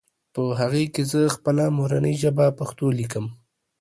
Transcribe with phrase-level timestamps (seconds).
[0.33, 3.25] په هغې کې زهٔ خپله مورنۍ ژبه پښتو ليکم